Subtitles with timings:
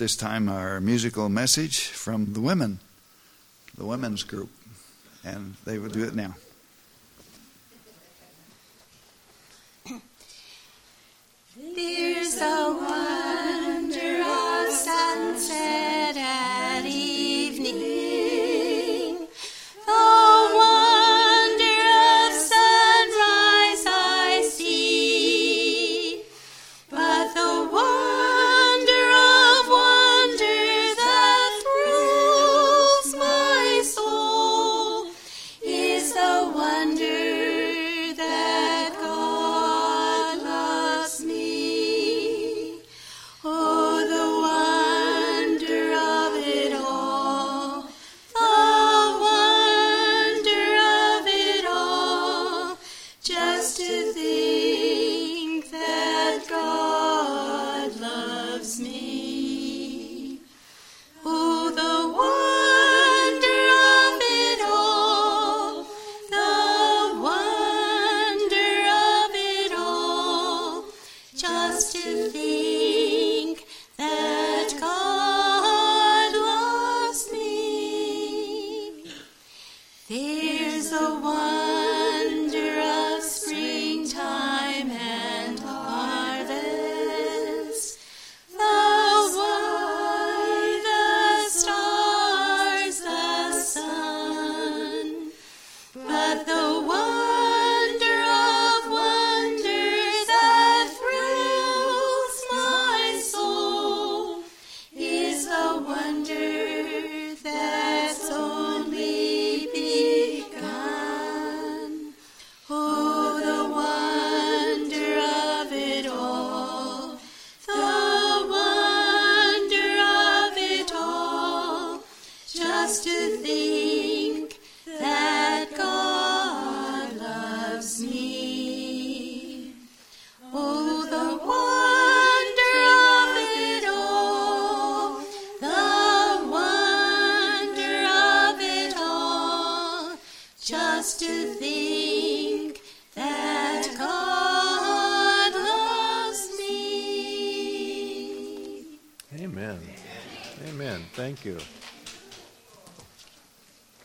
[0.00, 2.78] this time our musical message from the women,
[3.76, 4.48] the women's group,
[5.22, 6.34] and they will do it now.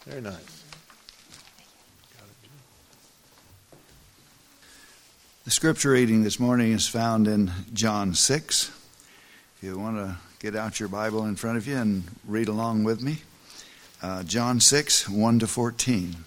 [0.05, 0.63] Very nice.
[5.45, 8.71] The scripture reading this morning is found in John 6.
[9.57, 12.83] If you want to get out your Bible in front of you and read along
[12.83, 13.23] with me,
[14.03, 16.17] uh, John 6, 1 to 14.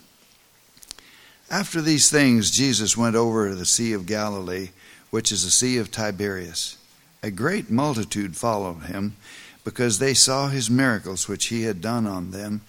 [1.48, 4.70] After these things, Jesus went over to the Sea of Galilee,
[5.10, 6.76] which is the Sea of Tiberias.
[7.22, 9.14] A great multitude followed him
[9.62, 12.62] because they saw his miracles which he had done on them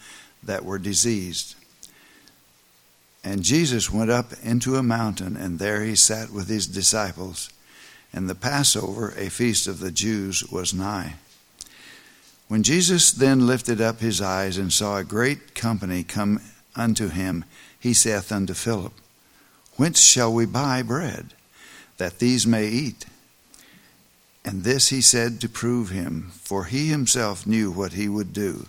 [0.44, 1.56] that were diseased.
[3.24, 7.50] And Jesus went up into a mountain, and there he sat with his disciples.
[8.14, 11.16] And the Passover, a feast of the Jews, was nigh.
[12.48, 16.42] When Jesus then lifted up his eyes and saw a great company come
[16.76, 17.46] unto him,
[17.80, 18.94] he saith unto Philip,
[19.76, 21.34] Whence shall we buy bread,
[21.98, 23.06] that these may eat?
[24.44, 28.66] And this he said to prove him, for he himself knew what he would do.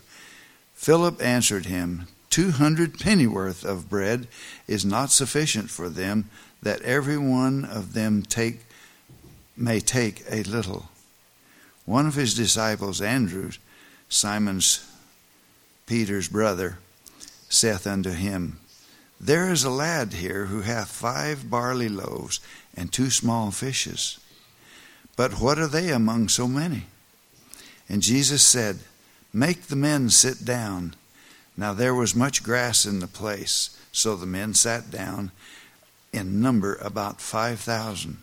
[0.81, 4.27] Philip answered him, Two hundred pennyworth of bread
[4.67, 6.31] is not sufficient for them,
[6.63, 8.61] that every one of them take
[9.59, 10.89] may take a little.
[11.85, 13.51] One of his disciples, Andrew,
[14.09, 14.91] Simon's
[15.85, 16.79] Peter's brother,
[17.51, 18.59] saith unto him,
[19.21, 22.41] There is a lad here who hath five barley loaves
[22.75, 24.19] and two small fishes.
[25.15, 26.85] But what are they among so many?
[27.87, 28.79] And Jesus said,
[29.33, 30.95] Make the men sit down.
[31.57, 35.31] Now there was much grass in the place, so the men sat down,
[36.13, 38.19] in number about five thousand.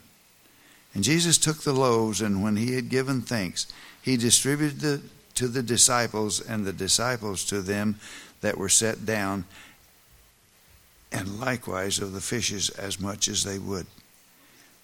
[0.94, 3.68] And Jesus took the loaves, and when he had given thanks,
[4.02, 5.02] he distributed the,
[5.36, 8.00] to the disciples, and the disciples to them
[8.42, 9.46] that were set down,
[11.12, 13.86] and likewise of the fishes as much as they would.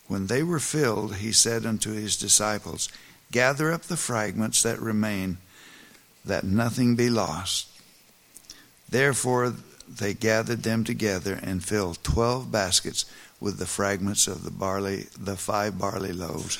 [0.07, 2.89] When they were filled, he said unto his disciples,
[3.31, 5.37] Gather up the fragments that remain,
[6.25, 7.67] that nothing be lost.
[8.89, 9.53] Therefore
[9.87, 13.05] they gathered them together and filled twelve baskets
[13.39, 16.55] with the fragments of the barley, the five barley loaves,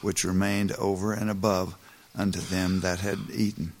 [0.00, 1.76] which remained over and above
[2.16, 3.72] unto them that had eaten.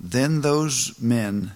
[0.00, 1.52] Then those men,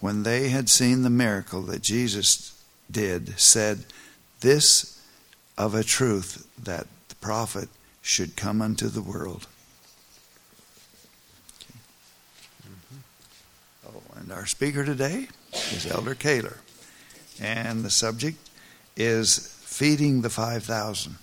[0.00, 2.60] when they had seen the miracle that Jesus
[2.90, 3.84] did, said,
[4.40, 5.02] This
[5.56, 7.68] of a truth that the prophet
[8.00, 9.46] should come unto the world.
[14.28, 15.26] And our speaker today
[15.72, 16.58] is Elder Kaler.
[17.40, 18.36] And the subject
[18.94, 21.16] is feeding the 5,000.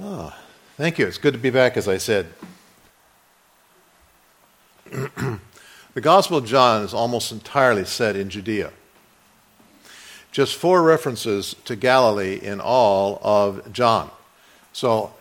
[0.00, 0.38] Oh, ah,
[0.76, 1.06] thank you.
[1.08, 2.28] It's good to be back, as I said.
[4.92, 8.70] the Gospel of John is almost entirely set in Judea.
[10.30, 14.12] Just four references to Galilee in all of John.
[14.72, 15.12] So,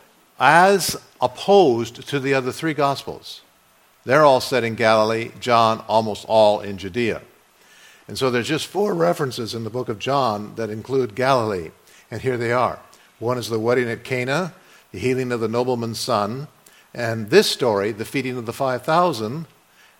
[0.41, 3.41] as opposed to the other three Gospels,
[4.05, 7.21] they're all set in Galilee, John almost all in Judea.
[8.07, 11.69] And so there's just four references in the book of John that include Galilee,
[12.09, 12.79] and here they are.
[13.19, 14.55] One is the wedding at Cana,
[14.91, 16.47] the healing of the nobleman's son,
[16.91, 19.45] and this story, the feeding of the 5,000,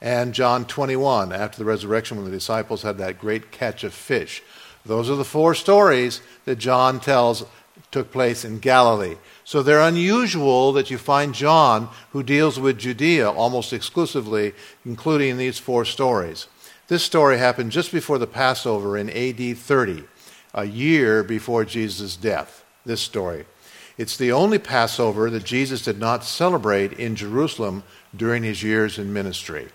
[0.01, 4.41] and John 21, after the resurrection when the disciples had that great catch of fish.
[4.83, 7.45] Those are the four stories that John tells
[7.91, 9.17] took place in Galilee.
[9.43, 14.53] So they're unusual that you find John, who deals with Judea almost exclusively,
[14.85, 16.47] including these four stories.
[16.87, 20.03] This story happened just before the Passover in AD 30,
[20.53, 22.65] a year before Jesus' death.
[22.85, 23.45] This story.
[23.97, 27.83] It's the only Passover that Jesus did not celebrate in Jerusalem
[28.15, 29.67] during his years in ministry.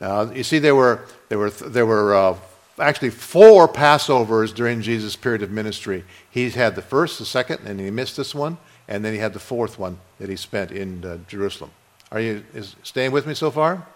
[0.00, 2.36] Now, you see, there were, there were, there were uh,
[2.78, 6.04] actually four Passovers during Jesus' period of ministry.
[6.30, 9.32] He had the first, the second, and he missed this one, and then he had
[9.32, 11.70] the fourth one that he spent in uh, Jerusalem.
[12.10, 13.86] Are you is, staying with me so far?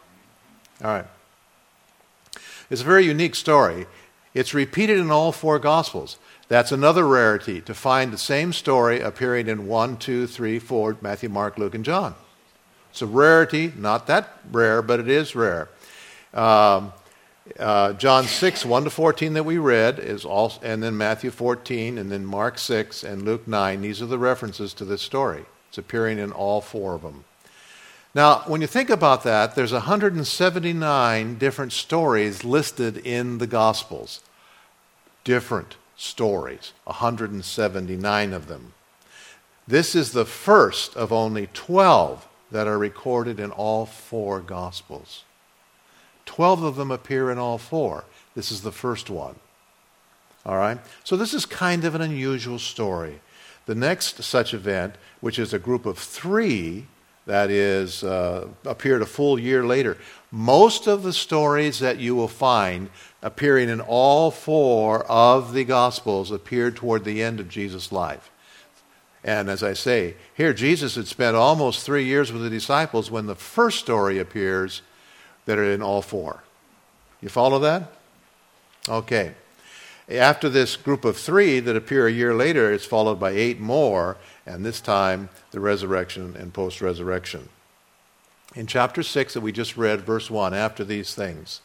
[0.82, 1.06] All right.
[2.70, 3.86] It's a very unique story.
[4.34, 6.18] It's repeated in all four Gospels.
[6.48, 11.28] That's another rarity to find the same story appearing in 1, 2, 3, 4, Matthew,
[11.28, 12.14] Mark, Luke, and John.
[12.90, 15.68] It's a rarity, not that rare, but it is rare.
[16.32, 16.92] Um,
[17.58, 21.98] uh, John 6, 1 to 14 that we read, is also, and then Matthew 14,
[21.98, 23.80] and then Mark 6, and Luke 9.
[23.80, 25.44] These are the references to this story.
[25.68, 27.24] It's appearing in all four of them.
[28.14, 34.20] Now, when you think about that, there's 179 different stories listed in the Gospels.
[35.24, 38.72] Different stories, 179 of them.
[39.66, 45.24] This is the first of only 12 that are recorded in all four Gospels.
[46.28, 48.04] Twelve of them appear in all four.
[48.34, 49.36] This is the first one.
[50.44, 50.78] All right?
[51.02, 53.20] So this is kind of an unusual story.
[53.64, 56.86] The next such event, which is a group of three,
[57.24, 59.96] that is, uh, appeared a full year later.
[60.30, 62.90] Most of the stories that you will find
[63.22, 68.30] appearing in all four of the Gospels appeared toward the end of Jesus' life.
[69.24, 73.26] And as I say, here Jesus had spent almost three years with the disciples when
[73.26, 74.82] the first story appears
[75.48, 76.42] that are in all four.
[77.22, 77.90] You follow that?
[78.86, 79.32] Okay.
[80.06, 84.18] After this group of three that appear a year later, it's followed by eight more,
[84.44, 87.48] and this time the resurrection and post resurrection.
[88.54, 91.62] In chapter 6 that we just read, verse 1, after these things.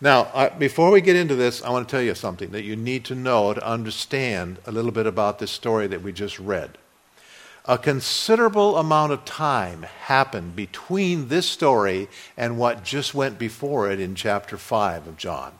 [0.00, 2.76] Now, I, before we get into this, I want to tell you something that you
[2.76, 6.78] need to know to understand a little bit about this story that we just read
[7.64, 14.00] a considerable amount of time happened between this story and what just went before it
[14.00, 15.52] in chapter 5 of John.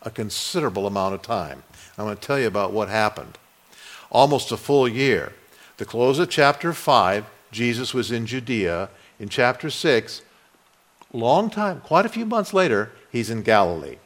[0.00, 1.62] A considerable amount of time.
[1.98, 3.36] I'm going to tell you about what happened.
[4.10, 5.32] Almost a full year.
[5.76, 8.88] The close of chapter 5, Jesus was in Judea.
[9.18, 10.22] In chapter 6,
[11.12, 13.98] long time, quite a few months later, he's in Galilee.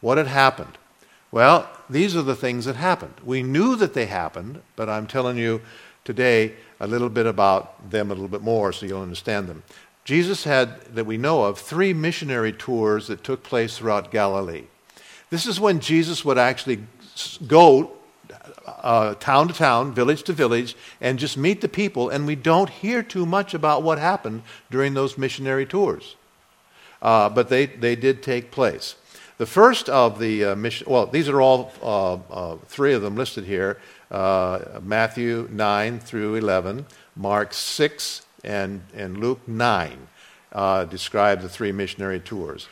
[0.00, 0.78] What had happened?
[1.30, 3.14] Well, these are the things that happened.
[3.22, 5.60] We knew that they happened, but I'm telling you,
[6.08, 9.62] today a little bit about them a little bit more so you'll understand them.
[10.06, 14.64] Jesus had, that we know of, three missionary tours that took place throughout Galilee.
[15.28, 16.78] This is when Jesus would actually
[17.46, 17.92] go
[18.66, 22.70] uh, town to town, village to village, and just meet the people, and we don't
[22.70, 26.16] hear too much about what happened during those missionary tours.
[27.02, 28.96] Uh, but they, they did take place.
[29.36, 33.14] The first of the uh, mission, well, these are all uh, uh, three of them
[33.14, 33.76] listed here
[34.10, 36.86] uh, Matthew 9 through 11,
[37.16, 40.08] Mark 6, and, and Luke 9
[40.52, 42.68] uh, describe the three missionary tours.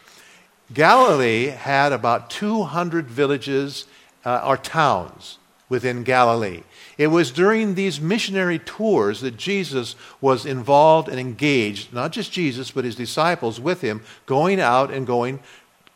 [0.73, 3.87] Galilee had about 200 villages
[4.25, 5.39] uh, or towns
[5.69, 6.63] within Galilee.
[6.97, 12.71] It was during these missionary tours that Jesus was involved and engaged, not just Jesus,
[12.71, 15.41] but his disciples with him, going out and going,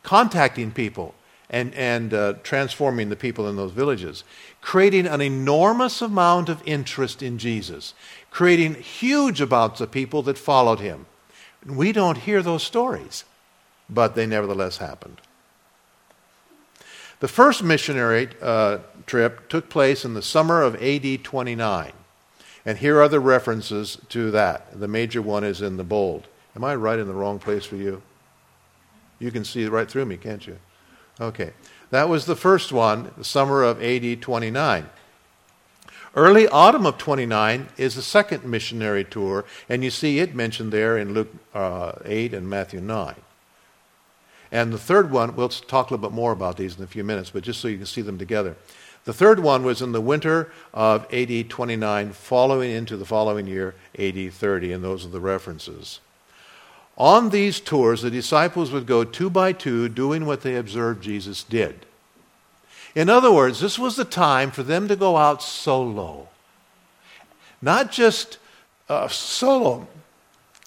[0.03, 1.15] contacting people
[1.49, 4.23] and, and uh, transforming the people in those villages
[4.61, 7.93] creating an enormous amount of interest in Jesus,
[8.29, 11.07] creating huge amounts of people that followed him.
[11.65, 13.25] We don't hear those stories,
[13.89, 15.19] but they nevertheless happened.
[17.19, 21.93] The first missionary uh, trip took place in the summer of AD 29.
[22.65, 24.79] And here are the references to that.
[24.79, 26.27] The major one is in the bold.
[26.55, 28.01] Am I right in the wrong place for you?
[29.19, 30.57] You can see right through me, can't you?
[31.19, 31.51] Okay.
[31.91, 34.89] That was the first one, the summer of AD 29.
[36.15, 40.97] Early autumn of 29 is the second missionary tour, and you see it mentioned there
[40.97, 43.15] in Luke uh, 8 and Matthew 9.
[44.51, 47.03] And the third one, we'll talk a little bit more about these in a few
[47.03, 48.55] minutes, but just so you can see them together.
[49.03, 53.75] The third one was in the winter of AD 29, following into the following year,
[53.97, 55.99] AD 30, and those are the references.
[57.01, 61.43] On these tours, the disciples would go two by two doing what they observed Jesus
[61.43, 61.87] did.
[62.93, 66.27] In other words, this was the time for them to go out solo.
[67.59, 68.37] Not just
[68.87, 69.87] uh, solo,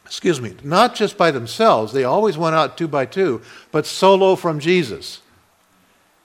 [0.04, 1.92] excuse me, not just by themselves.
[1.92, 5.20] They always went out two by two, but solo from Jesus.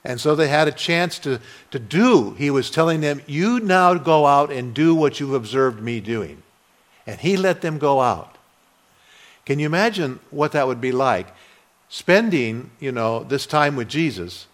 [0.03, 1.39] And so they had a chance to,
[1.69, 2.33] to do.
[2.33, 6.41] He was telling them, You now go out and do what you've observed me doing.
[7.05, 8.38] And he let them go out.
[9.49, 11.25] Can you imagine what that would be like?
[11.87, 14.45] Spending, you know, this time with Jesus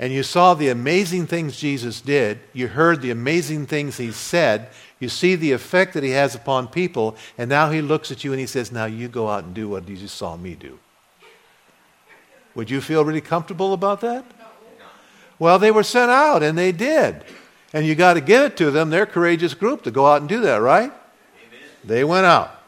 [0.00, 4.66] and you saw the amazing things Jesus did, you heard the amazing things he said,
[4.98, 8.32] you see the effect that he has upon people, and now he looks at you
[8.32, 10.80] and he says, Now you go out and do what you saw me do.
[12.56, 14.24] Would you feel really comfortable about that?
[15.38, 17.22] Well, they were sent out and they did.
[17.72, 18.90] And you got to give it to them.
[18.90, 20.90] They're a courageous group to go out and do that, right?
[20.90, 21.60] Amen.
[21.84, 22.59] They went out.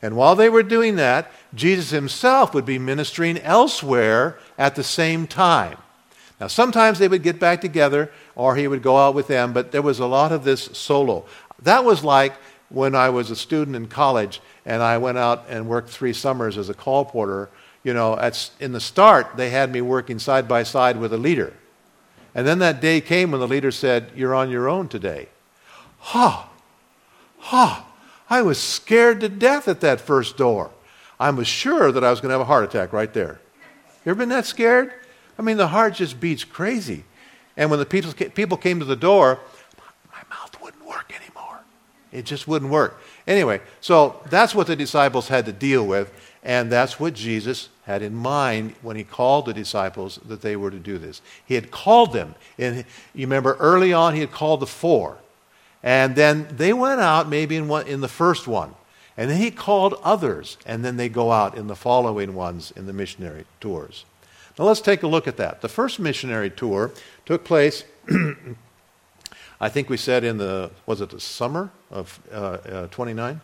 [0.00, 5.26] And while they were doing that, Jesus himself would be ministering elsewhere at the same
[5.26, 5.76] time.
[6.40, 9.72] Now, sometimes they would get back together or he would go out with them, but
[9.72, 11.26] there was a lot of this solo.
[11.62, 12.34] That was like
[12.68, 16.56] when I was a student in college and I went out and worked three summers
[16.56, 17.48] as a colporteur.
[17.82, 21.18] You know, at, in the start, they had me working side by side with a
[21.18, 21.54] leader.
[22.34, 25.28] And then that day came when the leader said, You're on your own today.
[25.98, 26.48] Ha!
[27.38, 27.87] Ha!
[28.30, 30.70] I was scared to death at that first door.
[31.18, 33.40] I was sure that I was going to have a heart attack right there.
[34.04, 34.92] You ever been that scared?
[35.38, 37.04] I mean, the heart just beats crazy.
[37.56, 39.40] And when the people, people came to the door,
[40.12, 41.60] my mouth wouldn't work anymore.
[42.12, 43.00] It just wouldn't work.
[43.26, 48.02] Anyway, so that's what the disciples had to deal with, and that's what Jesus had
[48.02, 51.20] in mind when he called the disciples that they were to do this.
[51.44, 52.34] He had called them.
[52.58, 55.18] And you remember early on, he had called the four.
[55.82, 58.74] And then they went out maybe in, one, in the first one.
[59.16, 62.86] And then he called others, and then they go out in the following ones in
[62.86, 64.04] the missionary tours.
[64.58, 65.60] Now let's take a look at that.
[65.60, 66.92] The first missionary tour
[67.26, 67.84] took place,
[69.60, 73.40] I think we said in the, was it the summer of uh, uh, 29?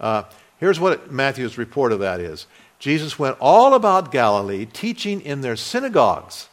[0.00, 0.24] Uh,
[0.58, 2.46] here's what Matthew's report of that is
[2.78, 6.48] Jesus went all about Galilee, teaching in their synagogues,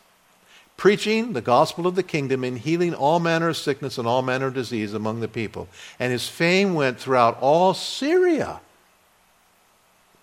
[0.78, 4.48] preaching the gospel of the kingdom, and healing all manner of sickness and all manner
[4.48, 5.68] of disease among the people.
[6.00, 8.60] And his fame went throughout all Syria,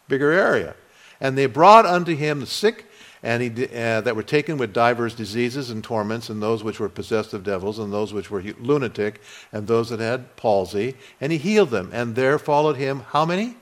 [0.09, 0.75] bigger area.
[1.21, 2.87] And they brought unto him the sick
[3.23, 6.88] and he, uh, that were taken with divers diseases and torments, and those which were
[6.88, 9.21] possessed of devils, and those which were lunatic,
[9.52, 11.90] and those that had palsy, and he healed them.
[11.92, 13.56] And there followed him how many?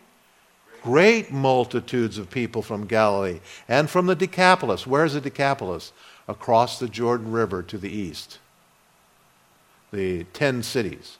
[0.82, 4.86] Great multitudes of people from Galilee and from the Decapolis.
[4.86, 5.92] Where's the Decapolis?
[6.30, 8.38] Across the Jordan River to the east.
[9.92, 11.18] The ten cities.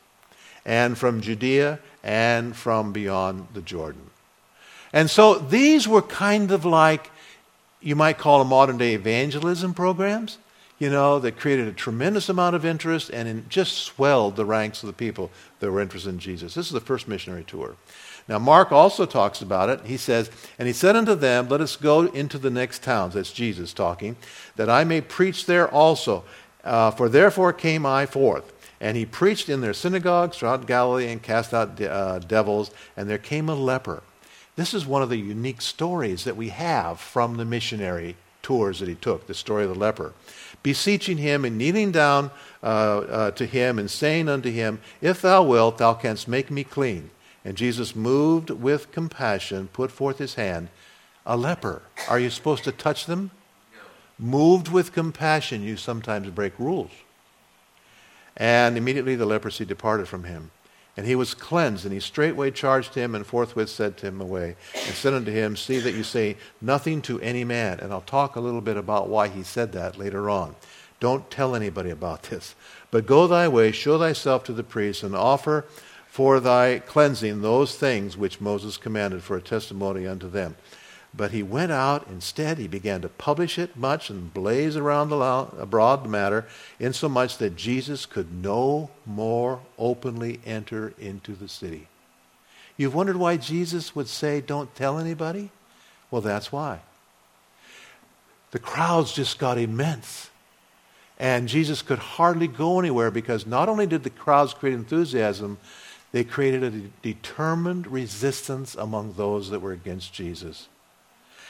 [0.65, 4.11] And from Judea and from beyond the Jordan.
[4.93, 7.11] And so these were kind of like
[7.81, 10.39] you might call them modern day evangelism programs,
[10.79, 14.87] you know, that created a tremendous amount of interest and just swelled the ranks of
[14.87, 16.55] the people that were interested in Jesus.
[16.55, 17.75] This is the first missionary tour.
[18.31, 19.81] Now, Mark also talks about it.
[19.85, 23.33] He says, And he said unto them, Let us go into the next towns, that's
[23.33, 24.17] Jesus talking,
[24.57, 26.25] that I may preach there also.
[26.65, 28.53] Uh, for therefore came I forth.
[28.81, 32.71] And he preached in their synagogues throughout Galilee and cast out de- uh, devils.
[32.97, 34.03] And there came a leper
[34.61, 38.91] this is one of the unique stories that we have from the missionary tours that
[38.91, 40.13] he took, the story of the leper.
[40.63, 42.31] Beseeching him and kneeling down
[42.63, 46.65] uh, uh, to him and saying unto him, If thou wilt, thou canst make me
[46.65, 47.11] clean.
[47.45, 50.69] And Jesus, moved with compassion, put forth his hand.
[51.27, 51.83] A leper.
[52.09, 53.31] Are you supposed to touch them?
[53.73, 54.27] No.
[54.27, 56.91] Moved with compassion, you sometimes break rules.
[58.37, 60.51] And immediately the leprosy departed from him.
[60.97, 64.95] And he was cleansed, and he straightway charged him, and forthwith to him away, and
[64.95, 67.81] said unto him, See that you say nothing to any man.
[67.81, 70.57] And I'll talk a little bit about why he said that later on.
[70.99, 72.55] Don't tell anybody about this.
[72.91, 75.65] But go thy way, show thyself to the priest, and offer
[76.11, 80.57] for thy cleansing those things which Moses commanded for a testimony unto them.
[81.15, 85.17] But he went out instead, he began to publish it much and blaze around the
[85.17, 86.47] abroad the matter,
[86.81, 91.87] insomuch that Jesus could no more openly enter into the city.
[92.77, 95.51] You've wondered why Jesus would say, Don't tell anybody?
[96.11, 96.81] Well, that's why.
[98.51, 100.31] The crowds just got immense.
[101.21, 105.59] And Jesus could hardly go anywhere because not only did the crowds create enthusiasm,
[106.13, 110.69] they created a de- determined resistance among those that were against Jesus.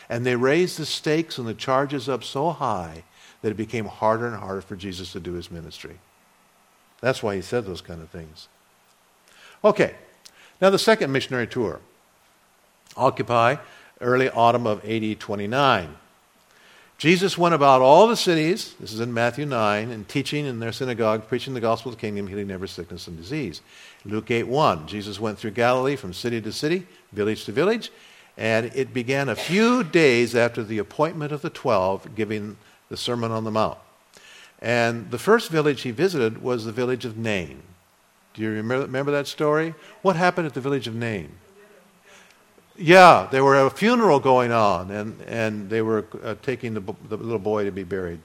[0.09, 3.05] And they raised the stakes and the charges up so high
[3.43, 5.99] that it became harder and harder for Jesus to do his ministry.
[7.01, 8.49] That's why he said those kind of things.
[9.65, 9.95] Okay,
[10.61, 11.81] now the second missionary tour.
[12.97, 13.57] Occupy,
[14.01, 15.97] early autumn of AD 29.
[17.01, 20.71] Jesus went about all the cities, this is in Matthew 9, and teaching in their
[20.71, 23.63] synagogue, preaching the gospel of the kingdom, healing every sickness and disease.
[24.05, 27.91] Luke 8 1, Jesus went through Galilee from city to city, village to village,
[28.37, 32.59] and it began a few days after the appointment of the twelve, giving
[32.91, 33.79] the Sermon on the Mount.
[34.61, 37.63] And the first village he visited was the village of Nain.
[38.35, 39.75] Do you remember, remember that story?
[40.03, 41.31] What happened at the village of Nain?
[42.83, 47.19] Yeah, there were a funeral going on, and, and they were uh, taking the, the
[47.19, 48.21] little boy to be buried.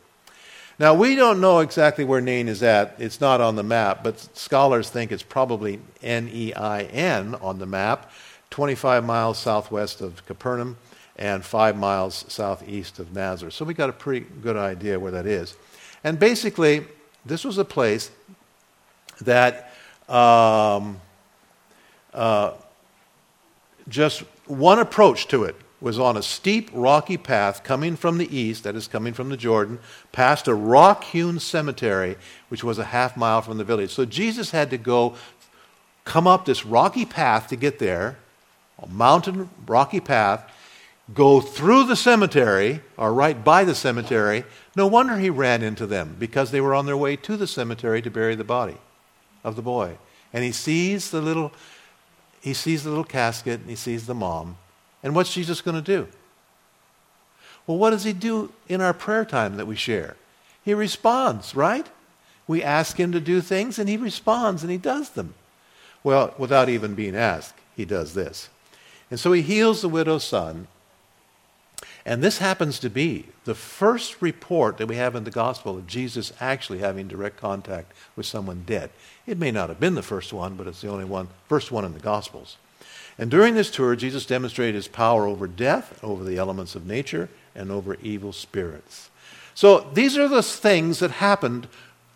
[0.79, 2.95] Now, we don't know exactly where Nain is at.
[2.97, 7.59] It's not on the map, but scholars think it's probably N E I N on
[7.59, 8.09] the map,
[8.49, 10.77] 25 miles southwest of Capernaum
[11.17, 13.53] and 5 miles southeast of Nazareth.
[13.53, 15.57] So we got a pretty good idea where that is.
[16.01, 16.85] And basically,
[17.25, 18.09] this was a place
[19.19, 19.73] that
[20.07, 21.01] um,
[22.13, 22.51] uh,
[23.89, 28.63] just one approach to it was on a steep, rocky path coming from the east,
[28.63, 29.79] that is, coming from the Jordan,
[30.11, 32.15] past a rock hewn cemetery,
[32.49, 33.91] which was a half mile from the village.
[33.91, 35.15] So Jesus had to go
[36.05, 38.17] come up this rocky path to get there,
[38.79, 40.51] a mountain, rocky path,
[41.13, 44.43] go through the cemetery, or right by the cemetery.
[44.75, 48.01] No wonder he ran into them, because they were on their way to the cemetery
[48.01, 48.77] to bury the body
[49.43, 49.97] of the boy.
[50.33, 51.51] And he sees the little
[52.45, 54.57] he sees the little casket and he sees the mom.
[55.01, 56.07] And what's Jesus going to do?
[57.65, 60.15] Well, what does he do in our prayer time that we share?
[60.63, 61.87] He responds, right?
[62.45, 65.33] We ask him to do things and he responds and he does them.
[66.03, 68.49] Well, without even being asked, he does this.
[69.09, 70.67] And so he heals the widow's son.
[72.05, 75.87] And this happens to be the first report that we have in the gospel of
[75.87, 78.91] Jesus actually having direct contact with someone dead.
[79.25, 81.83] It may not have been the first one, but it's the only one, first one
[81.83, 82.57] in the gospels.
[83.17, 87.29] And during this tour, Jesus demonstrated his power over death, over the elements of nature,
[87.55, 89.09] and over evil spirits.
[89.55, 91.67] So these are the things that happened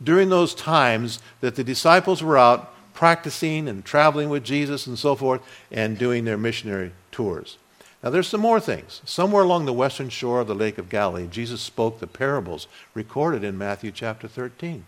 [0.04, 5.16] during those times that the disciples were out practicing and traveling with Jesus and so
[5.16, 7.58] forth and doing their missionary tours.
[8.02, 9.02] Now, there's some more things.
[9.04, 13.44] Somewhere along the western shore of the Lake of Galilee, Jesus spoke the parables recorded
[13.44, 14.86] in Matthew chapter 13,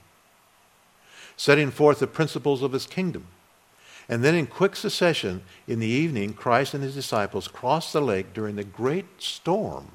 [1.35, 3.27] setting forth the principles of his kingdom.
[4.07, 8.33] And then, in quick succession, in the evening, Christ and his disciples crossed the lake
[8.33, 9.91] during the great storm,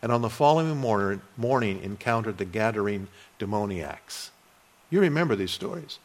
[0.00, 4.30] and on the following morning, morning encountered the Gadarene demoniacs.
[4.90, 5.98] You remember these stories.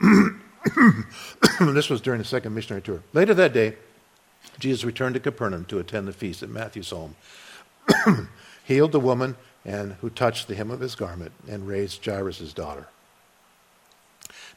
[1.60, 3.02] this was during the second missionary tour.
[3.12, 3.76] Later that day,
[4.58, 7.16] Jesus returned to Capernaum to attend the feast at Matthew's home,
[8.64, 12.88] healed the woman and who touched the hem of his garment, and raised Jairus' daughter.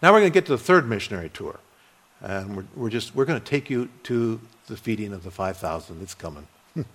[0.02, 1.60] Now we're going to get to the third missionary tour.
[2.22, 6.00] And we're, we're just we're going to take you to the feeding of the 5,000
[6.00, 6.48] that's coming.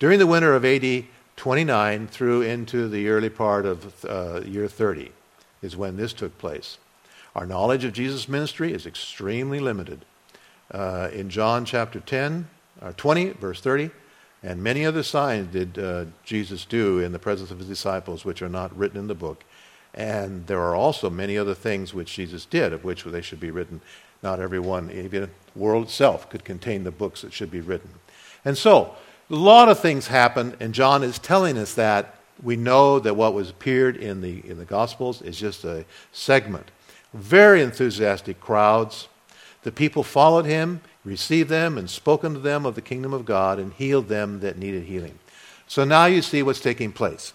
[0.00, 1.04] During the winter of AD
[1.36, 5.12] 29 through into the early part of uh, year 30
[5.62, 6.78] is when this took place.
[7.34, 10.04] Our knowledge of Jesus' ministry is extremely limited.
[10.70, 12.48] Uh, in John chapter 10,
[12.80, 13.90] or uh, 20, verse 30,
[14.42, 18.42] and many other signs did uh, Jesus do in the presence of his disciples, which
[18.42, 19.44] are not written in the book.
[19.94, 23.50] And there are also many other things which Jesus did, of which they should be
[23.50, 23.80] written.
[24.22, 27.90] Not everyone, even the world itself, could contain the books that should be written.
[28.44, 28.94] And so,
[29.30, 33.32] a lot of things happened, and John is telling us that we know that what
[33.32, 36.70] was appeared in the, in the Gospels is just a segment.
[37.14, 39.08] Very enthusiastic crowds.
[39.64, 43.58] The people followed him, received them, and spoken to them of the kingdom of God,
[43.58, 45.18] and healed them that needed healing.
[45.66, 47.32] So now you see what's taking place.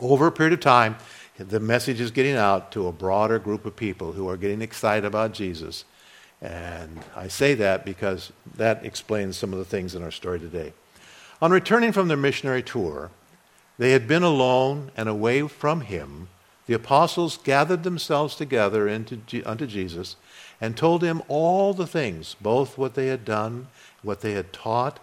[0.00, 0.96] Over a period of time,
[1.36, 5.04] the message is getting out to a broader group of people who are getting excited
[5.04, 5.84] about Jesus.
[6.40, 10.72] And I say that because that explains some of the things in our story today.
[11.42, 13.10] On returning from their missionary tour,
[13.76, 16.28] they had been alone and away from him.
[16.66, 20.16] The apostles gathered themselves together into, unto Jesus
[20.60, 23.68] and told him all the things, both what they had done,
[24.02, 25.00] what they had taught,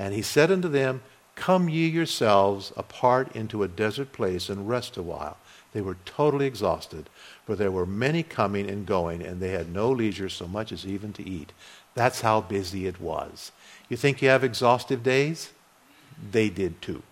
[0.00, 1.02] And he said unto them,
[1.34, 5.36] Come ye yourselves apart into a desert place and rest a while.
[5.72, 7.10] They were totally exhausted,
[7.46, 10.86] for there were many coming and going, and they had no leisure so much as
[10.86, 11.52] even to eat.
[11.94, 13.52] That's how busy it was.
[13.88, 15.50] You think you have exhaustive days?
[16.30, 17.02] They did too.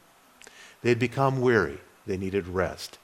[0.83, 1.79] They'd become weary.
[2.07, 2.99] They needed rest.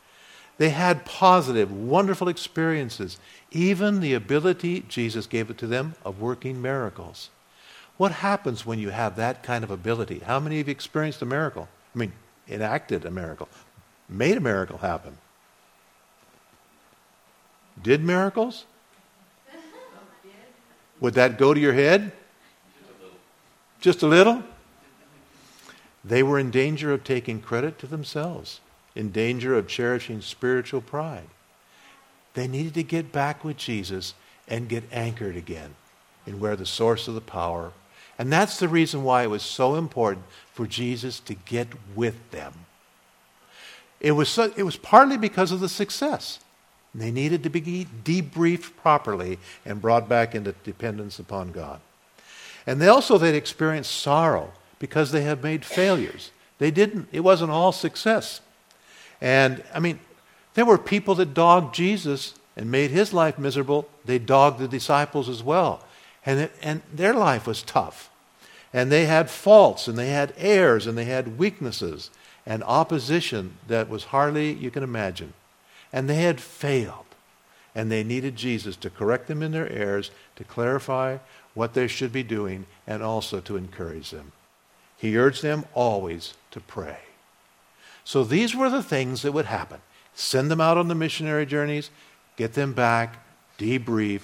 [0.58, 3.18] They had positive, wonderful experiences,
[3.52, 7.30] even the ability, Jesus gave it to them, of working miracles.
[7.96, 10.20] What happens when you have that kind of ability?
[10.20, 11.68] How many of you experienced a miracle?
[11.94, 12.12] I mean,
[12.48, 13.48] enacted a miracle,
[14.08, 15.18] made a miracle happen.
[17.82, 18.64] Did miracles?
[21.00, 22.12] Would that go to your head?
[23.80, 24.42] Just a little?
[26.04, 28.60] They were in danger of taking credit to themselves,
[28.94, 31.28] in danger of cherishing spiritual pride.
[32.34, 34.14] They needed to get back with Jesus
[34.48, 35.74] and get anchored again
[36.26, 37.72] in where the source of the power.
[38.18, 42.52] And that's the reason why it was so important for Jesus to get with them.
[44.00, 46.40] It was, so, it was partly because of the success.
[46.94, 51.80] They needed to be debriefed properly and brought back into dependence upon God.
[52.66, 56.32] And they also they'd experienced sorrow because they had made failures.
[56.58, 58.40] They didn't, it wasn't all success.
[59.20, 60.00] And I mean,
[60.54, 63.88] there were people that dogged Jesus and made his life miserable.
[64.04, 65.84] They dogged the disciples as well.
[66.26, 68.10] And, it, and their life was tough.
[68.72, 72.10] And they had faults, and they had errors, and they had weaknesses,
[72.46, 75.34] and opposition that was hardly you can imagine.
[75.92, 77.04] And they had failed.
[77.74, 81.18] And they needed Jesus to correct them in their errors, to clarify
[81.54, 84.32] what they should be doing, and also to encourage them.
[84.96, 86.98] He urged them always to pray.
[88.04, 89.80] So these were the things that would happen.
[90.14, 91.90] Send them out on the missionary journeys,
[92.36, 93.24] get them back,
[93.58, 94.22] debrief,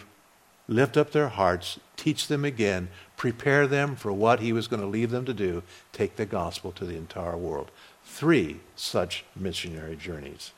[0.68, 4.86] lift up their hearts, teach them again, prepare them for what he was going to
[4.86, 7.70] leave them to do, take the gospel to the entire world.
[8.04, 10.52] Three such missionary journeys.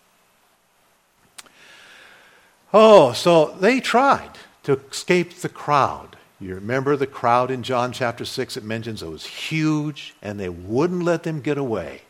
[2.72, 4.30] Oh, so they tried
[4.64, 6.16] to escape the crowd.
[6.38, 10.48] You remember the crowd in John chapter 6, it mentions it was huge and they
[10.48, 12.02] wouldn't let them get away.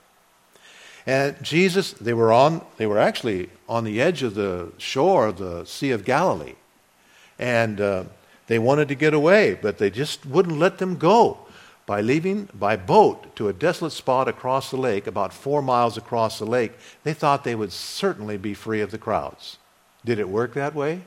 [1.10, 5.38] And Jesus, they were on, they were actually on the edge of the shore of
[5.38, 6.54] the Sea of Galilee.
[7.36, 8.04] And uh,
[8.46, 11.38] they wanted to get away, but they just wouldn't let them go
[11.84, 16.38] by leaving by boat to a desolate spot across the lake, about four miles across
[16.38, 16.74] the lake.
[17.02, 19.58] They thought they would certainly be free of the crowds.
[20.04, 21.00] Did it work that way?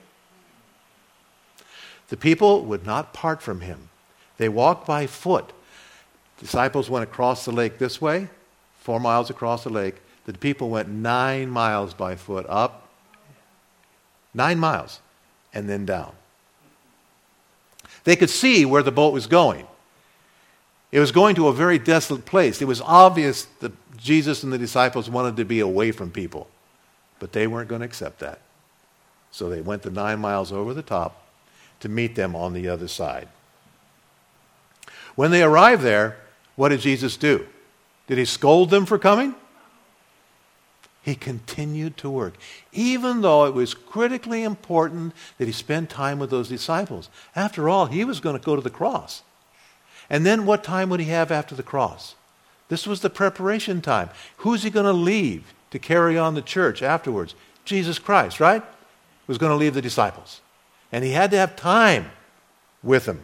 [2.10, 3.88] The people would not part from him.
[4.36, 5.54] They walked by foot.
[6.40, 8.28] Disciples went across the lake this way,
[8.84, 9.96] four miles across the lake.
[10.26, 12.90] The people went nine miles by foot up,
[14.34, 15.00] nine miles,
[15.54, 16.12] and then down.
[18.04, 19.66] They could see where the boat was going.
[20.92, 22.62] It was going to a very desolate place.
[22.62, 26.48] It was obvious that Jesus and the disciples wanted to be away from people,
[27.20, 28.42] but they weren't going to accept that.
[29.32, 31.26] So they went the nine miles over the top
[31.80, 33.30] to meet them on the other side.
[35.16, 36.18] When they arrived there,
[36.56, 37.48] what did Jesus do?
[38.08, 39.36] Did he scold them for coming?
[41.02, 42.36] He continued to work,
[42.72, 47.10] even though it was critically important that he spend time with those disciples.
[47.36, 49.22] After all, he was going to go to the cross.
[50.10, 52.16] And then what time would he have after the cross?
[52.70, 54.10] This was the preparation time.
[54.38, 57.36] Who's he going to leave to carry on the church afterwards?
[57.66, 58.64] Jesus Christ, right?
[59.28, 60.42] was going to leave the disciples.
[60.92, 62.12] And he had to have time
[62.82, 63.24] with them.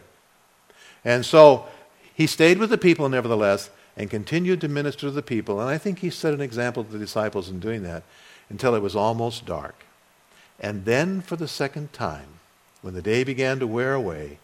[1.04, 1.66] And so
[2.14, 5.60] he stayed with the people, nevertheless, and continued to minister to the people.
[5.60, 8.02] And I think he set an example to the disciples in doing that
[8.48, 9.84] until it was almost dark.
[10.58, 12.40] And then, for the second time,
[12.80, 14.38] when the day began to wear away,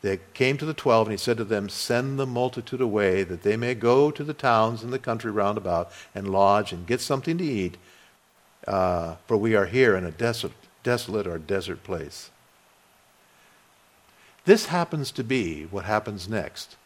[0.00, 3.42] they came to the twelve, and he said to them, Send the multitude away, that
[3.42, 7.00] they may go to the towns and the country round about and lodge and get
[7.00, 7.78] something to eat,
[8.68, 12.30] uh, for we are here in a desolate desolate or desert place.
[14.44, 16.76] This happens to be what happens next.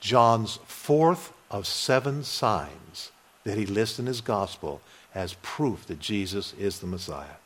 [0.00, 3.12] John's fourth of seven signs
[3.44, 4.80] that he lists in his gospel
[5.14, 7.36] as proof that Jesus is the Messiah.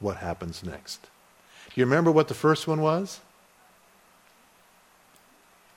[0.00, 1.02] What happens next?
[1.72, 3.20] Do you remember what the first one was?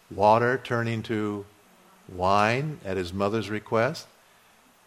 [0.10, 1.46] Water turning to
[2.10, 4.08] wine at his mother's request.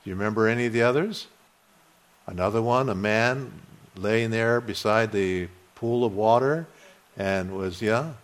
[0.03, 1.29] Do you remember any of the others?
[2.27, 3.53] Another one, a man
[3.97, 6.67] laying there beside the pool of water
[7.17, 8.15] and was, yeah.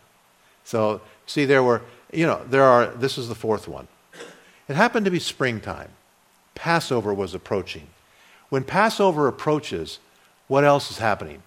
[0.65, 1.83] So, see, there were,
[2.13, 3.87] you know, there are, this is the fourth one.
[4.71, 5.89] It happened to be springtime.
[6.55, 7.89] Passover was approaching.
[8.51, 9.99] When Passover approaches,
[10.47, 11.43] what else is happening?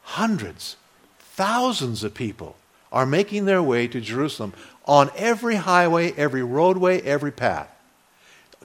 [0.00, 0.78] Hundreds,
[1.18, 2.56] thousands of people
[2.90, 4.54] are making their way to Jerusalem
[4.86, 7.68] on every highway, every roadway, every path,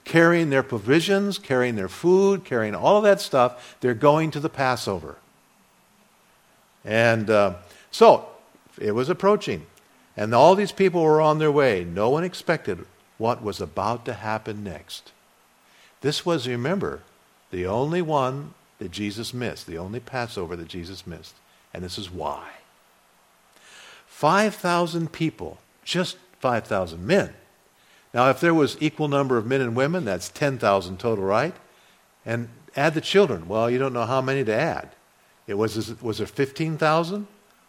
[0.06, 3.76] carrying their provisions, carrying their food, carrying all of that stuff.
[3.82, 5.18] They're going to the Passover.
[6.86, 7.56] And uh,
[7.92, 8.30] so
[8.80, 9.66] it was approaching.
[10.16, 11.84] And all these people were on their way.
[11.84, 12.86] No one expected
[13.18, 15.12] what was about to happen next.
[16.02, 17.02] This was, remember,
[17.52, 21.36] the only one that Jesus missed, the only Passover that Jesus missed.
[21.74, 22.48] And this is why.
[24.08, 27.34] 5,000 people, just 5,000 men.
[28.14, 31.56] Now, if there was equal number of men and women, that's 10,000 total, right?
[32.26, 33.48] And add the children.
[33.48, 34.90] Well, you don't know how many to add.
[35.46, 37.28] It was, was there 15,000?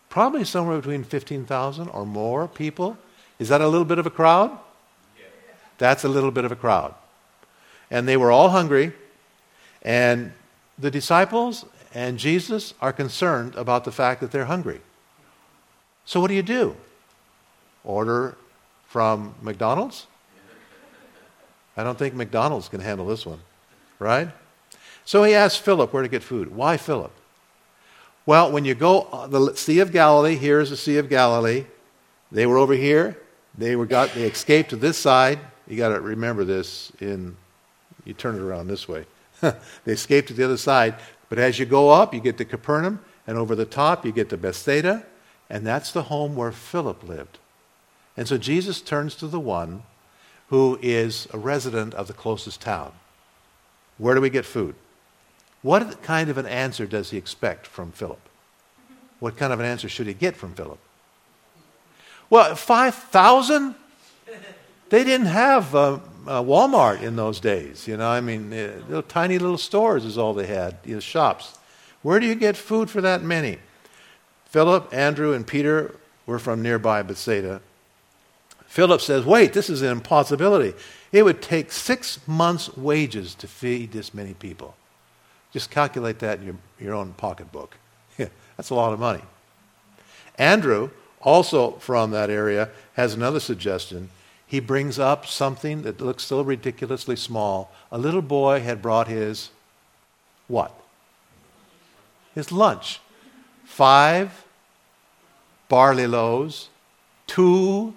[0.09, 2.97] Probably somewhere between 15,000 or more people.
[3.39, 4.59] Is that a little bit of a crowd?
[5.79, 6.95] That's a little bit of a crowd.
[7.91, 8.93] And they were all hungry,
[9.83, 10.33] and
[10.79, 11.65] the disciples
[11.95, 14.81] and Jesus are concerned about the fact that they're hungry.
[16.05, 16.77] So, what do you do?
[17.85, 18.37] Order
[18.87, 20.07] from McDonald's?
[21.77, 23.39] I don't think McDonald's can handle this one,
[24.01, 24.29] right?
[25.05, 26.55] So he asked Philip where to get food.
[26.55, 27.13] Why Philip?
[28.27, 31.65] Well, when you go uh, the Sea of Galilee, here's the Sea of Galilee.
[32.33, 33.17] They were over here.
[33.57, 35.39] They were got they escaped to this side.
[35.69, 37.37] You got to remember this in
[38.05, 39.05] you turn it around this way.
[39.41, 40.95] they escaped to the other side.
[41.29, 44.31] But as you go up, you get to Capernaum, and over the top, you get
[44.31, 45.05] to Bethsaida,
[45.51, 47.39] and that's the home where Philip lived.
[48.17, 49.83] And so Jesus turns to the one
[50.49, 52.93] who is a resident of the closest town.
[53.99, 54.75] Where do we get food?
[55.61, 58.21] What kind of an answer does he expect from Philip?
[59.21, 60.79] What kind of an answer should he get from Philip?
[62.31, 63.75] Well, 5,000?
[64.91, 67.87] They didn't have uh, uh, Walmart in those days.
[67.87, 71.01] You know, I mean, uh, little, tiny little stores is all they had, you know,
[71.01, 71.59] shops.
[72.03, 73.59] Where do you get food for that many?
[74.47, 75.95] Philip, Andrew, and Peter
[76.27, 77.61] were from nearby Bethsaida.
[78.67, 80.75] Philip says, Wait, this is an impossibility.
[81.13, 84.75] It would take six months' wages to feed this many people.
[85.53, 87.77] Just calculate that in your, your own pocketbook.
[88.17, 89.23] That's a lot of money.
[90.37, 94.11] Andrew, also from that area, has another suggestion
[94.49, 97.71] he brings up something that looks so ridiculously small.
[97.93, 99.51] A little boy had brought his
[100.47, 100.75] what?
[102.35, 103.01] His lunch.
[103.67, 104.47] Five
[105.69, 106.71] barley loaves,
[107.27, 107.95] two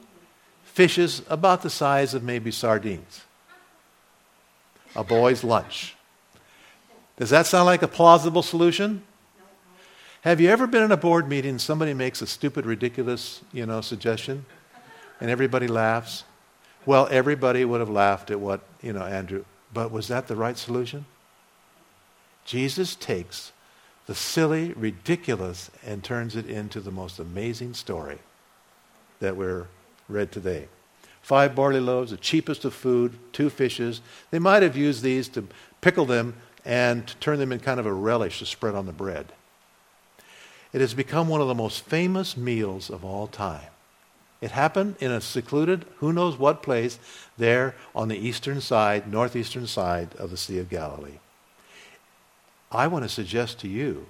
[0.66, 3.22] fishes about the size of maybe sardines.
[4.94, 5.96] A boy's lunch.
[7.16, 9.04] Does that sound like a plausible solution?
[10.24, 13.80] Have you ever been in a board meeting somebody makes a stupid ridiculous, you know,
[13.80, 14.46] suggestion
[15.22, 16.26] and everybody laughs?
[16.86, 20.58] Well, everybody would have laughed at what, you know, Andrew, but was that the right
[20.58, 21.06] solution?
[22.46, 23.52] Jesus takes
[24.08, 28.18] the silly, ridiculous, and turns it into the most amazing story
[29.20, 29.68] that we're
[30.10, 30.68] read today.
[31.22, 34.02] Five barley loaves, the cheapest of food, two fishes.
[34.32, 35.48] They might have used these to
[35.80, 38.92] pickle them and to turn them in kind of a relish to spread on the
[38.92, 39.32] bread.
[40.74, 43.71] It has become one of the most famous meals of all time.
[44.42, 46.98] It happened in a secluded, who knows what place,
[47.38, 51.20] there on the eastern side, northeastern side of the Sea of Galilee.
[52.72, 54.08] I want to suggest to you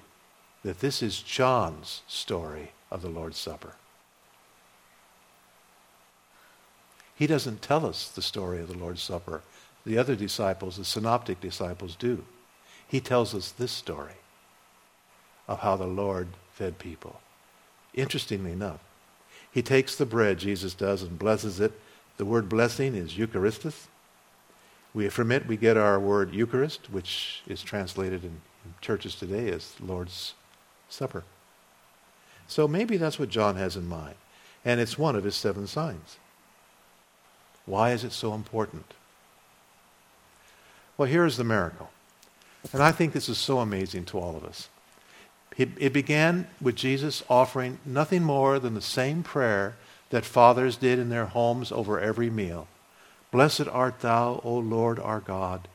[0.63, 3.75] that this is John's story of the Lord's Supper.
[7.13, 9.41] He doesn't tell us the story of the Lord's Supper.
[9.85, 12.23] The other disciples, the synoptic disciples, do.
[12.87, 14.13] He tells us this story
[15.47, 17.19] of how the Lord fed people.
[17.93, 18.79] Interestingly enough,
[19.51, 21.73] he takes the bread, Jesus does, and blesses it.
[22.17, 23.87] The word blessing is Eucharistus.
[24.93, 29.49] We, from it, we get our word Eucharist, which is translated in, in churches today
[29.49, 30.33] as Lord's
[30.89, 31.23] Supper.
[32.47, 34.15] So maybe that's what John has in mind.
[34.63, 36.17] And it's one of his seven signs.
[37.65, 38.93] Why is it so important?
[40.97, 41.89] Well, here is the miracle.
[42.73, 44.69] And I think this is so amazing to all of us.
[45.57, 49.75] It, began with Jesus offering nothing more than the same prayer
[50.09, 52.67] that fathers did in their homes over every meal.
[53.31, 55.67] Blessed art thou, O Lord our God,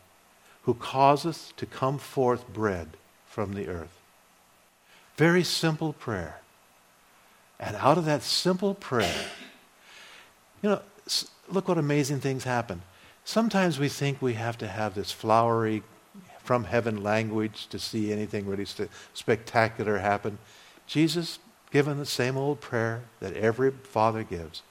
[0.63, 4.01] who causeth to come forth bread from the earth.
[5.17, 6.41] Very simple prayer.
[7.59, 9.27] And out of that simple prayer,
[10.63, 10.81] you know,
[11.49, 12.83] look what amazing things happen.
[13.25, 15.83] Sometimes we think we have to have this flowery
[16.47, 18.67] from heaven language to see anything really
[19.13, 20.39] spectacular happen.
[20.87, 21.39] Jesus,
[21.71, 24.63] given the same old prayer that every father gives,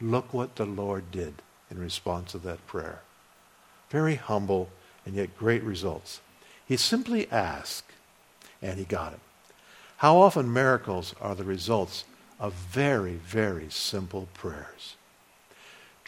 [0.00, 1.34] look what the Lord did
[1.70, 3.00] in response to that prayer.
[3.90, 4.70] Very humble
[5.06, 6.20] and yet great results.
[6.66, 7.92] He simply asked,
[8.62, 9.20] and he got it.
[9.98, 12.04] How often miracles are the results
[12.38, 14.96] of very, very simple prayers?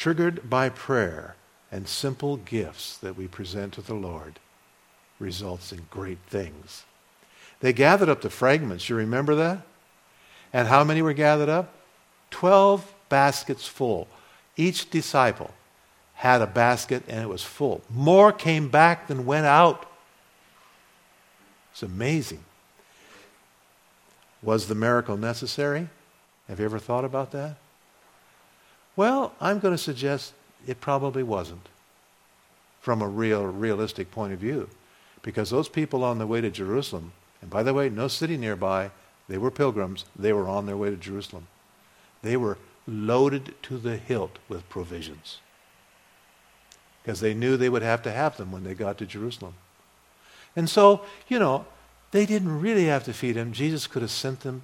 [0.03, 1.37] triggered by prayer
[1.71, 4.41] and simple gifts that we present to the Lord,
[5.23, 6.85] results in great things.
[7.61, 8.89] They gathered up the fragments.
[8.89, 9.63] You remember that?
[10.53, 11.73] And how many were gathered up?
[12.31, 14.09] Twelve baskets full.
[14.57, 15.53] Each disciple
[16.15, 17.81] had a basket and it was full.
[17.89, 19.91] More came back than went out.
[21.73, 22.45] It's amazing.
[24.43, 25.89] Was the miracle necessary?
[26.49, 27.57] Have you ever thought about that?
[28.97, 30.35] Well, I'm going to suggest
[30.67, 31.69] it probably wasn't
[32.81, 34.69] from a real, realistic point of view.
[35.23, 38.91] Because those people on the way to Jerusalem, and by the way, no city nearby,
[39.29, 41.47] they were pilgrims, they were on their way to Jerusalem.
[42.23, 45.39] They were loaded to the hilt with provisions.
[47.03, 49.55] Because they knew they would have to have them when they got to Jerusalem.
[50.55, 51.67] And so, you know,
[52.11, 53.53] they didn't really have to feed them.
[53.53, 54.63] Jesus could have sent them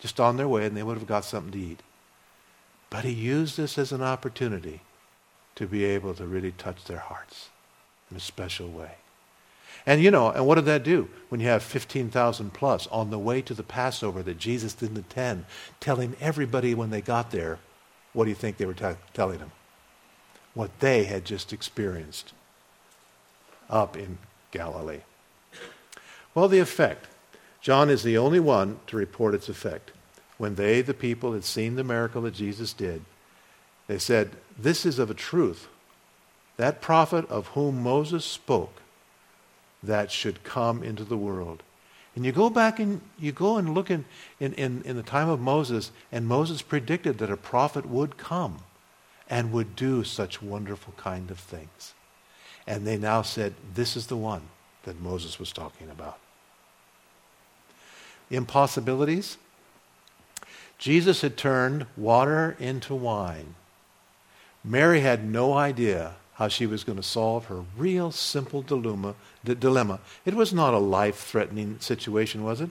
[0.00, 1.82] just on their way and they would have got something to eat.
[2.90, 4.82] But he used this as an opportunity
[5.54, 7.48] to be able to really touch their hearts
[8.10, 8.96] in a special way.
[9.86, 11.08] And you know, and what did that do?
[11.28, 15.44] When you have 15,000 plus on the way to the Passover that Jesus didn't attend,
[15.78, 17.58] telling everybody when they got there,
[18.12, 19.52] what do you think they were t- telling them?
[20.54, 22.32] What they had just experienced
[23.68, 24.18] up in
[24.50, 25.00] Galilee.
[26.34, 27.06] Well, the effect.
[27.60, 29.92] John is the only one to report its effect.
[30.36, 33.04] When they, the people, had seen the miracle that Jesus did,
[33.86, 35.68] they said, This is of a truth.
[36.56, 38.80] That prophet of whom Moses spoke,
[39.86, 41.62] that should come into the world.
[42.14, 44.04] And you go back and you go and look in,
[44.38, 48.58] in, in, in the time of Moses, and Moses predicted that a prophet would come
[49.28, 51.94] and would do such wonderful kind of things.
[52.66, 54.42] And they now said, This is the one
[54.84, 56.18] that Moses was talking about.
[58.30, 59.38] Impossibilities.
[60.78, 63.54] Jesus had turned water into wine.
[64.62, 69.54] Mary had no idea how she was going to solve her real simple dilemma, d-
[69.54, 70.00] dilemma.
[70.24, 72.70] It was not a life threatening situation, was it?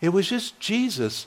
[0.00, 1.26] It was just Jesus,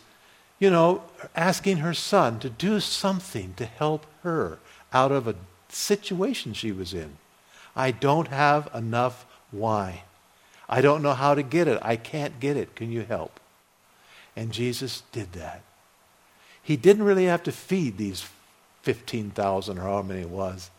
[0.60, 1.04] you know,
[1.36, 4.60] asking her son to do something to help her
[4.92, 5.36] out of a
[5.70, 7.18] situation she was in.
[7.76, 10.00] I don't have enough wine.
[10.68, 11.80] I don't know how to get it.
[11.82, 12.76] I can't get it.
[12.76, 13.40] Can you help?
[14.36, 15.62] And Jesus did that.
[16.62, 18.26] He didn't really have to feed these
[18.84, 20.70] 15,000 or however many it was.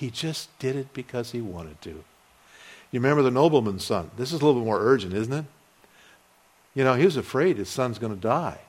[0.00, 1.90] He just did it because he wanted to.
[1.90, 4.10] You remember the nobleman's son?
[4.16, 5.44] This is a little bit more urgent, isn't it?
[6.74, 8.60] You know, he was afraid his son's going to die.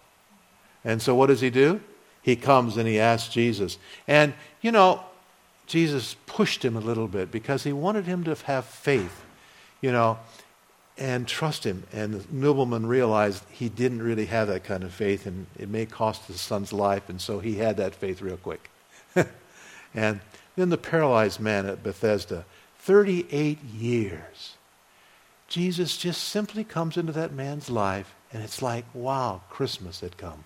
[0.84, 1.80] And so what does he do?
[2.22, 3.78] He comes and he asks Jesus.
[4.10, 5.06] And, you know,
[5.68, 9.24] Jesus pushed him a little bit because he wanted him to have faith,
[9.80, 10.20] you know,
[10.98, 11.84] and trust him.
[11.94, 15.86] And the nobleman realized he didn't really have that kind of faith and it may
[15.86, 17.08] cost his son's life.
[17.08, 18.70] And so he had that faith real quick.
[19.96, 20.20] and
[20.56, 22.46] then the paralyzed man at Bethesda,
[22.80, 24.56] 38 years.
[25.48, 30.46] Jesus just simply comes into that man's life, and it's like, wow, Christmas had come.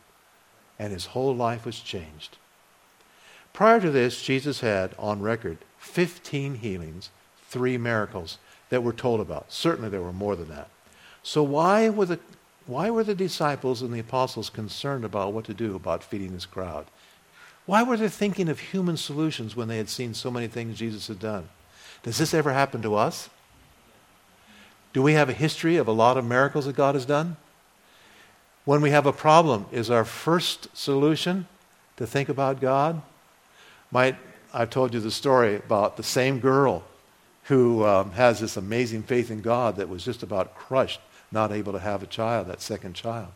[0.80, 2.38] And his whole life was changed.
[3.54, 7.10] Prior to this, Jesus had on record 15 healings,
[7.48, 8.38] three miracles
[8.70, 9.52] that were told about.
[9.52, 10.70] Certainly there were more than that.
[11.24, 12.20] So why were the,
[12.66, 16.46] why were the disciples and the apostles concerned about what to do about feeding this
[16.46, 16.86] crowd?
[17.66, 21.08] Why were they thinking of human solutions when they had seen so many things Jesus
[21.08, 21.50] had done?
[22.04, 23.30] Does this ever happen to us?
[24.94, 27.38] Do we have a history of a lot of miracles that God has done?
[28.64, 31.48] When we have a problem, is our first solution
[31.98, 33.02] to think about God?
[33.92, 34.16] Might
[34.54, 36.84] I've told you the story about the same girl
[37.44, 41.74] who um, has this amazing faith in God that was just about crushed, not able
[41.74, 43.28] to have a child, that second child.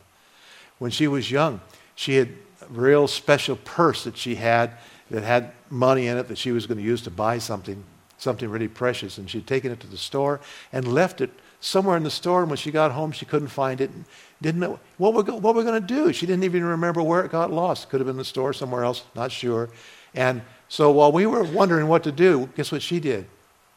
[0.78, 1.60] When she was young,
[1.94, 2.30] she had
[2.68, 4.72] real special purse that she had
[5.10, 7.82] that had money in it that she was going to use to buy something,
[8.18, 9.18] something really precious.
[9.18, 10.40] And she'd taken it to the store
[10.72, 12.42] and left it somewhere in the store.
[12.42, 13.90] And when she got home, she couldn't find it.
[13.90, 14.04] And
[14.42, 16.12] didn't know what we're, what we're going to do.
[16.12, 17.88] She didn't even remember where it got lost.
[17.88, 19.68] Could have been the store somewhere else, not sure.
[20.14, 23.26] And so while we were wondering what to do, guess what she did?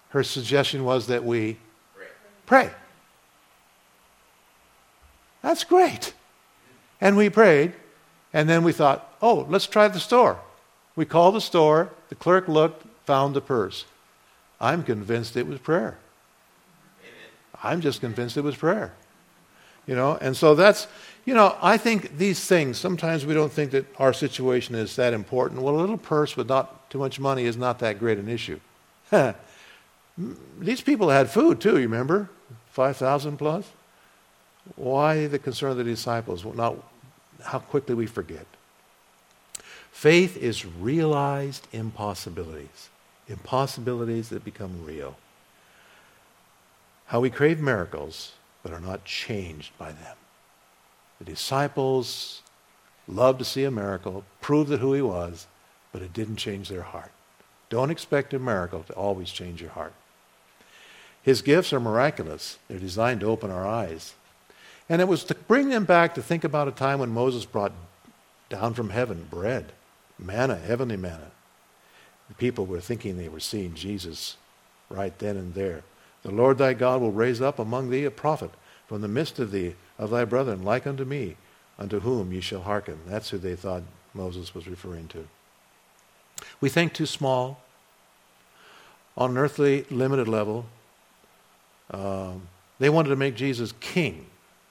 [0.09, 1.57] Her suggestion was that we
[2.45, 2.69] pray.
[5.41, 6.13] That's great.
[7.01, 7.73] And we prayed.
[8.33, 10.39] And then we thought, oh, let's try the store.
[10.95, 11.91] We called the store.
[12.09, 13.85] The clerk looked, found the purse.
[14.59, 15.97] I'm convinced it was prayer.
[17.63, 18.93] I'm just convinced it was prayer.
[19.85, 20.87] You know, and so that's,
[21.25, 25.13] you know, I think these things, sometimes we don't think that our situation is that
[25.13, 25.61] important.
[25.61, 28.59] Well, a little purse with not too much money is not that great an issue.
[30.59, 32.29] these people had food too, you remember?
[32.71, 33.69] 5,000 plus?
[34.75, 36.45] Why the concern of the disciples?
[36.45, 36.77] Well, not
[37.43, 38.45] how quickly we forget.
[39.91, 42.89] Faith is realized impossibilities,
[43.27, 45.15] impossibilities that become real.
[47.05, 48.33] How we crave miracles,
[48.63, 50.17] but are not changed by them.
[51.19, 52.41] The disciples
[53.07, 55.47] loved to see a miracle, prove that who he was,
[55.91, 57.11] but it didn't change their heart.
[57.69, 59.93] Don't expect a miracle to always change your heart.
[61.21, 62.57] His gifts are miraculous.
[62.67, 64.13] They're designed to open our eyes.
[64.89, 67.71] And it was to bring them back to think about a time when Moses brought
[68.49, 69.71] down from heaven bread,
[70.19, 71.31] manna, heavenly manna.
[72.29, 74.37] The people were thinking they were seeing Jesus
[74.89, 75.83] right then and there.
[76.23, 78.51] The Lord thy God will raise up among thee a prophet
[78.87, 81.37] from the midst of thee, of thy brethren, like unto me,
[81.79, 82.99] unto whom ye shall hearken.
[83.07, 85.27] That's who they thought Moses was referring to.
[86.61, 87.61] We think too small.
[89.15, 90.65] On an earthly, limited level,
[91.91, 92.47] um,
[92.79, 94.25] they wanted to make Jesus king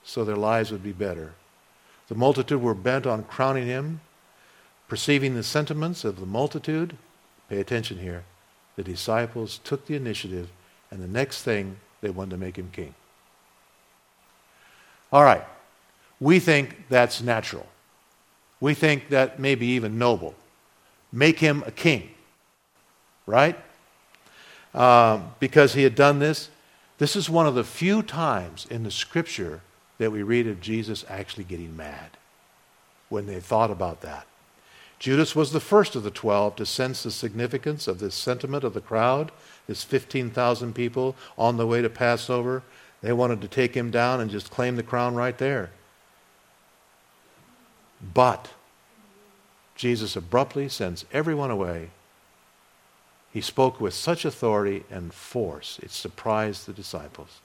[0.05, 1.35] so their lives would be better.
[2.09, 4.01] The multitude were bent on crowning him.
[4.89, 6.99] Perceiving the sentiments of the multitude,
[7.49, 8.25] pay attention here,
[8.77, 10.51] the disciples took the initiative,
[10.91, 12.95] and the next thing, they wanted to make him king.
[15.11, 15.45] All right,
[16.21, 17.67] we think that's natural.
[18.61, 20.35] We think that may be even noble.
[21.11, 22.11] Make him a king,
[23.27, 23.59] right?
[24.75, 26.51] Um, because he had done this.
[26.99, 29.63] This is one of the few times in the scripture
[30.03, 32.17] that we read of Jesus actually getting mad
[33.09, 34.27] when they thought about that.
[34.99, 38.75] Judas was the first of the twelve to sense the significance of this sentiment of
[38.75, 39.31] the crowd,
[39.69, 42.65] this 15,000 people on the way to Passover.
[43.01, 45.71] They wanted to take him down and just claim the crown right there.
[48.13, 48.49] But
[49.77, 51.91] Jesus abruptly sends everyone away.
[53.33, 57.41] He spoke with such authority and force, it surprised the disciples.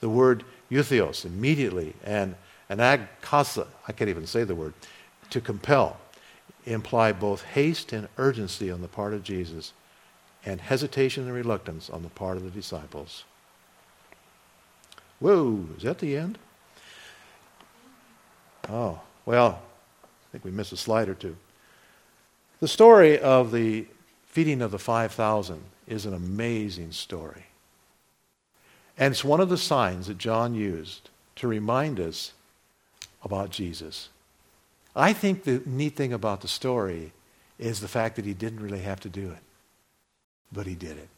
[0.00, 2.34] The word euthios immediately and
[2.68, 4.74] an agkasa—I can't even say the word,
[5.30, 5.98] to compel,
[6.64, 9.72] imply both haste and urgency on the part of Jesus
[10.44, 13.24] and hesitation and reluctance on the part of the disciples.
[15.18, 16.38] Whoa, is that the end?
[18.68, 19.62] Oh, well,
[20.02, 21.36] I think we missed a slide or two.
[22.60, 23.86] The story of the
[24.26, 27.46] feeding of the 5,000 is an amazing story.
[28.98, 32.32] And it's one of the signs that John used to remind us
[33.22, 34.08] about Jesus.
[34.94, 37.12] I think the neat thing about the story
[37.58, 39.42] is the fact that he didn't really have to do it,
[40.50, 41.08] but he did it.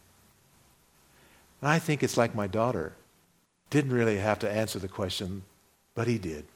[1.61, 2.93] And I think it's like my daughter.
[3.70, 5.43] Didn't really have to answer the question,
[5.95, 6.47] but he did.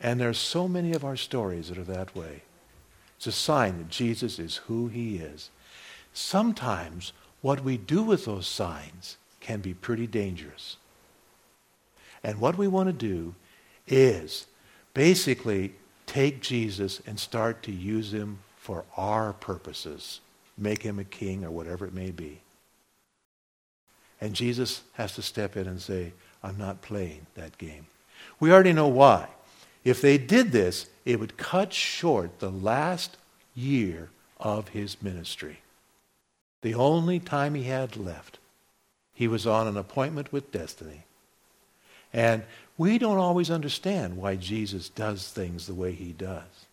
[0.00, 2.42] And there's so many of our stories that are that way.
[3.16, 5.50] It's a sign that Jesus is who he is.
[6.12, 7.12] Sometimes
[7.42, 10.76] what we do with those signs can be pretty dangerous.
[12.22, 13.34] And what we want to do
[13.88, 14.46] is
[14.94, 15.74] basically
[16.06, 20.20] take Jesus and start to use him for our purposes,
[20.58, 22.40] make him a king or whatever it may be.
[24.20, 26.12] And Jesus has to step in and say,
[26.42, 27.86] I'm not playing that game.
[28.38, 29.28] We already know why.
[29.82, 33.16] If they did this, it would cut short the last
[33.54, 35.60] year of his ministry.
[36.62, 38.38] The only time he had left.
[39.20, 41.04] He was on an appointment with destiny.
[42.10, 42.42] And
[42.78, 46.64] we don't always understand why Jesus does things the way he does.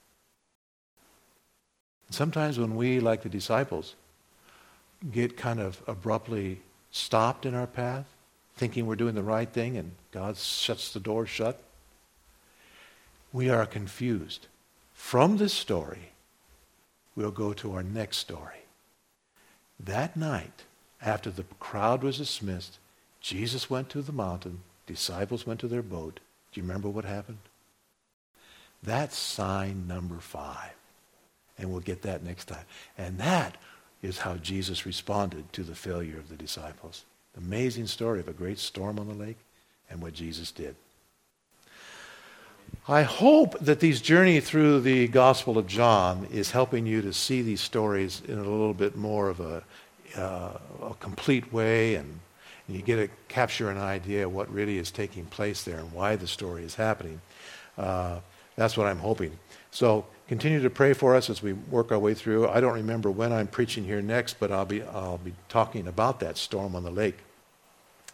[2.09, 3.95] Sometimes when we, like the disciples,
[5.11, 8.05] get kind of abruptly stopped in our path,
[8.55, 11.61] thinking we're doing the right thing and God shuts the door shut,
[13.33, 14.47] we are confused.
[14.93, 16.11] From this story,
[17.13, 18.63] we'll go to our next story.
[19.77, 20.63] That night,
[21.01, 22.79] after the crowd was dismissed,
[23.21, 26.19] Jesus went to the mountain, disciples went to their boat.
[26.51, 27.39] Do you remember what happened?
[28.83, 30.73] That's sign number five.
[31.57, 32.65] And we'll get that next time.
[32.97, 33.57] And that
[34.01, 37.03] is how Jesus responded to the failure of the disciples.
[37.35, 39.37] Amazing story of a great storm on the lake
[39.89, 40.75] and what Jesus did.
[42.87, 47.41] I hope that these journey through the Gospel of John is helping you to see
[47.41, 49.63] these stories in a little bit more of a
[50.15, 50.51] uh,
[50.81, 52.19] a complete way and,
[52.67, 55.91] and you get to capture an idea of what really is taking place there and
[55.91, 57.21] why the story is happening.
[57.77, 58.19] Uh,
[58.55, 59.37] that's what I'm hoping.
[59.71, 62.47] So continue to pray for us as we work our way through.
[62.47, 66.19] I don't remember when I'm preaching here next, but I'll be, I'll be talking about
[66.21, 67.17] that storm on the lake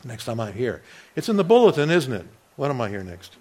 [0.04, 0.82] next time I'm here.
[1.16, 2.26] It's in the bulletin, isn't it?
[2.56, 3.36] When am I here next?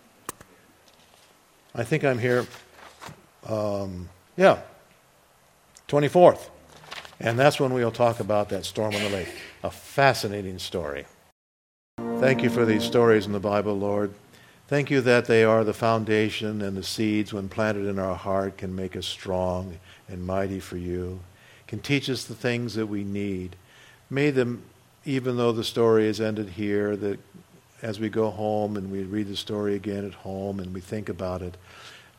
[1.74, 2.46] I think I'm here,
[3.48, 4.61] um, yeah,
[5.88, 6.50] 24th.
[7.22, 9.28] And that's when we'll talk about that storm on the lake.
[9.62, 11.06] A fascinating story.
[12.18, 14.12] Thank you for these stories in the Bible, Lord.
[14.66, 18.56] Thank you that they are the foundation and the seeds, when planted in our heart,
[18.58, 21.20] can make us strong and mighty for you,
[21.68, 23.54] can teach us the things that we need.
[24.10, 24.62] May them,
[25.04, 27.20] even though the story is ended here, that
[27.82, 31.08] as we go home and we read the story again at home and we think
[31.08, 31.56] about it,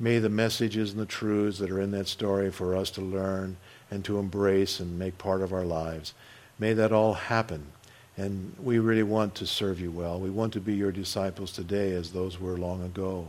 [0.03, 3.55] may the messages and the truths that are in that story for us to learn
[3.89, 6.13] and to embrace and make part of our lives,
[6.59, 7.65] may that all happen
[8.17, 10.19] and we really want to serve you well.
[10.19, 13.27] We want to be your disciples today as those were long ago.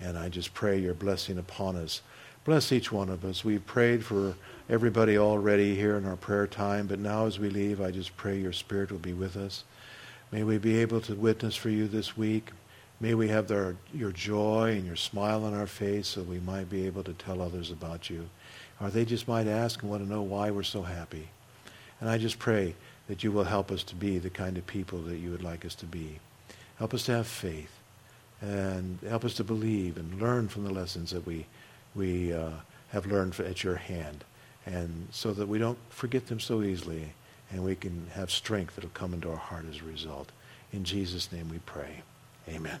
[0.00, 2.02] And I just pray your blessing upon us.
[2.44, 3.44] Bless each one of us.
[3.44, 4.34] We've prayed for
[4.68, 8.38] everybody already here in our prayer time, but now as we leave, I just pray
[8.38, 9.64] your Spirit will be with us.
[10.30, 12.50] May we be able to witness for you this week.
[13.00, 16.68] May we have their, your joy and your smile on our face so we might
[16.68, 18.28] be able to tell others about you.
[18.78, 21.28] Or they just might ask and want to know why we're so happy.
[22.00, 22.74] And I just pray
[23.08, 25.64] that you will help us to be the kind of people that you would like
[25.64, 26.18] us to be.
[26.78, 27.72] Help us to have faith
[28.42, 31.46] and help us to believe and learn from the lessons that we,
[31.94, 32.50] we uh,
[32.90, 34.24] have learned at your hand
[34.66, 37.12] and so that we don't forget them so easily
[37.50, 40.30] and we can have strength that will come into our heart as a result.
[40.72, 42.02] In Jesus' name we pray.
[42.48, 42.80] Amen.